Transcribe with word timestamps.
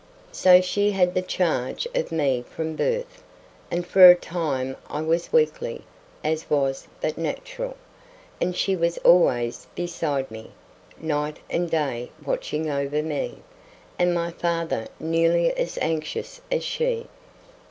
So 0.31 0.61
she 0.61 0.89
had 0.89 1.13
the 1.13 1.21
charge 1.21 1.87
of 1.93 2.11
me 2.11 2.43
from 2.49 2.71
my 2.71 2.75
birth; 2.77 3.21
and 3.69 3.85
for 3.85 4.09
a 4.09 4.15
time 4.15 4.75
I 4.89 5.03
was 5.03 5.31
weakly, 5.31 5.83
as 6.23 6.49
was 6.49 6.87
but 7.01 7.19
natural, 7.19 7.77
and 8.41 8.55
she 8.55 8.75
was 8.75 8.97
always 9.03 9.67
beside 9.75 10.31
me, 10.31 10.53
night 10.97 11.37
and 11.51 11.69
day 11.69 12.09
watching 12.25 12.67
over 12.67 13.03
me, 13.03 13.43
and 13.99 14.11
my 14.11 14.31
father 14.31 14.87
nearly 14.99 15.55
as 15.55 15.77
anxious 15.79 16.41
as 16.51 16.63
she. 16.63 17.07